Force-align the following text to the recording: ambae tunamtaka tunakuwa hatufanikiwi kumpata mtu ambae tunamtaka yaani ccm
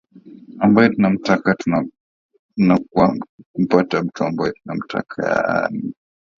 ambae 0.59 0.89
tunamtaka 0.89 1.51
tunakuwa 1.55 3.07
hatufanikiwi 3.07 3.27
kumpata 3.53 4.03
mtu 4.03 4.23
ambae 4.23 4.51
tunamtaka 4.51 5.21
yaani 5.25 5.81
ccm 5.81 5.91